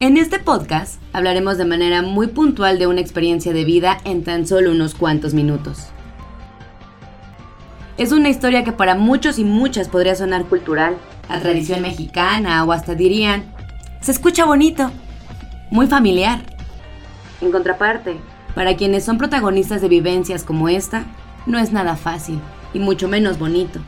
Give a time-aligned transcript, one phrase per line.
[0.00, 4.46] En este podcast hablaremos de manera muy puntual de una experiencia de vida en tan
[4.46, 5.88] solo unos cuantos minutos.
[7.96, 10.96] Es una historia que para muchos y muchas podría sonar cultural,
[11.28, 13.52] a tradición mexicana o hasta dirían,
[14.00, 14.92] se escucha bonito,
[15.72, 16.42] muy familiar.
[17.40, 18.18] En contraparte,
[18.54, 21.06] para quienes son protagonistas de vivencias como esta,
[21.44, 22.38] no es nada fácil
[22.72, 23.80] y mucho menos bonito.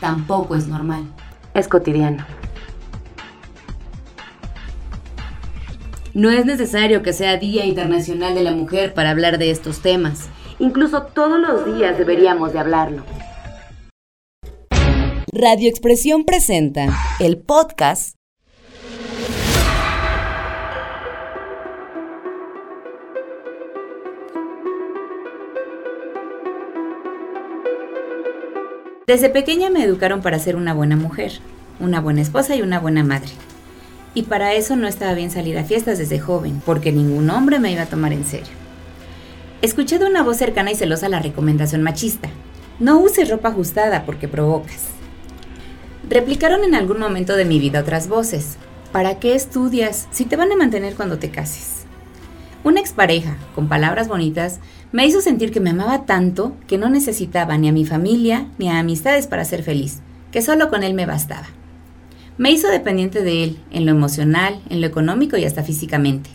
[0.00, 1.04] Tampoco es normal.
[1.54, 2.26] Es cotidiano.
[6.16, 10.30] No es necesario que sea Día Internacional de la Mujer para hablar de estos temas.
[10.58, 13.04] Incluso todos los días deberíamos de hablarlo.
[15.30, 16.88] Radio Expresión presenta
[17.20, 18.16] el podcast
[29.06, 31.32] Desde pequeña me educaron para ser una buena mujer,
[31.78, 33.32] una buena esposa y una buena madre.
[34.16, 37.70] Y para eso no estaba bien salir a fiestas desde joven, porque ningún hombre me
[37.70, 38.54] iba a tomar en serio.
[39.60, 42.30] Escuché de una voz cercana y celosa la recomendación machista.
[42.80, 44.84] No uses ropa ajustada porque provocas.
[46.08, 48.56] Replicaron en algún momento de mi vida otras voces.
[48.90, 51.84] ¿Para qué estudias si te van a mantener cuando te cases?
[52.64, 54.60] Una expareja, con palabras bonitas,
[54.92, 58.70] me hizo sentir que me amaba tanto que no necesitaba ni a mi familia ni
[58.70, 60.00] a amistades para ser feliz,
[60.32, 61.48] que solo con él me bastaba.
[62.38, 66.28] Me hizo dependiente de él, en lo emocional, en lo económico y hasta físicamente.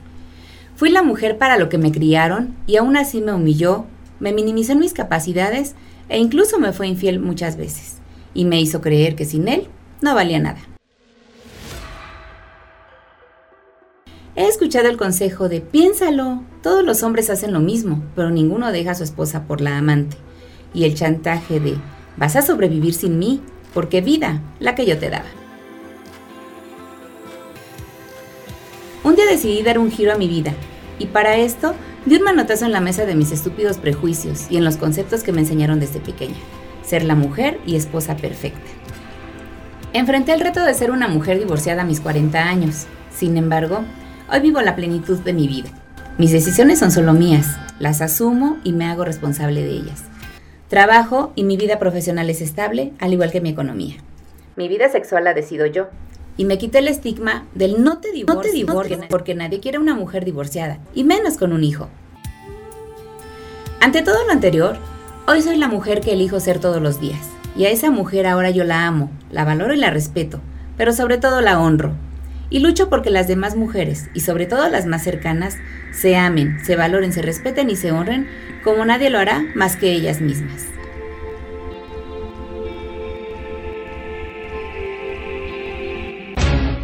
[0.76, 3.86] Fui la mujer para lo que me criaron y aún así me humilló,
[4.20, 5.76] me minimizó en mis capacidades
[6.10, 7.98] e incluso me fue infiel muchas veces,
[8.34, 9.68] y me hizo creer que sin él
[10.02, 10.60] no valía nada.
[14.36, 18.92] He escuchado el consejo de piénsalo, todos los hombres hacen lo mismo, pero ninguno deja
[18.92, 20.18] a su esposa por la amante.
[20.74, 21.76] Y el chantaje de
[22.18, 23.42] vas a sobrevivir sin mí,
[23.74, 25.41] porque vida, la que yo te daba.
[29.12, 30.54] Un día decidí dar un giro a mi vida,
[30.98, 34.64] y para esto di un manotazo en la mesa de mis estúpidos prejuicios y en
[34.64, 36.38] los conceptos que me enseñaron desde pequeña.
[36.82, 38.72] Ser la mujer y esposa perfecta.
[39.92, 42.86] Enfrenté el reto de ser una mujer divorciada a mis 40 años.
[43.14, 43.84] Sin embargo,
[44.32, 45.72] Hoy vivo la plenitud de mi vida.
[46.18, 47.48] Mis decisiones son solo mías,
[47.80, 50.06] las asumo y me hago responsable de ellas.
[50.70, 53.96] Trabajo y mi vida profesional es estable, al igual que mi economía.
[54.56, 55.90] Mi vida sexual la decido yo.
[56.42, 60.80] Y me quité el estigma del no te divorcies, porque nadie quiere una mujer divorciada,
[60.96, 61.88] y menos con un hijo.
[63.80, 64.76] Ante todo lo anterior,
[65.28, 67.20] hoy soy la mujer que elijo ser todos los días.
[67.56, 70.42] Y a esa mujer ahora yo la amo, la valoro y la respeto,
[70.78, 71.94] pero sobre todo la honro,
[72.50, 75.58] y lucho porque las demás mujeres, y sobre todo las más cercanas,
[75.92, 78.28] se amen, se valoren, se respeten y se honren
[78.64, 80.66] como nadie lo hará más que ellas mismas.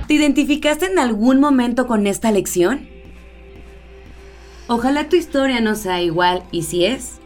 [0.07, 2.87] ¿Te identificaste en algún momento con esta lección?
[4.67, 7.19] Ojalá tu historia no sea igual y si es,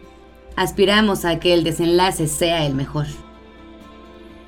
[0.56, 3.06] aspiramos a que el desenlace sea el mejor.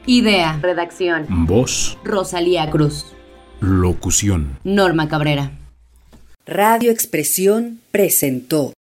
[0.07, 3.05] Idea, redacción, voz, Rosalía Cruz.
[3.59, 4.57] Locución.
[4.63, 5.51] Norma Cabrera.
[6.45, 8.71] Radio Expresión presentó